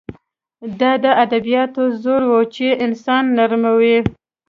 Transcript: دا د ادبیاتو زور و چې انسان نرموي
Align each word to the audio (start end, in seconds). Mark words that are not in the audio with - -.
دا 0.79 0.91
د 1.03 1.05
ادبیاتو 1.23 1.83
زور 2.03 2.21
و 2.31 2.37
چې 2.55 2.67
انسان 2.85 3.23
نرموي 3.37 3.97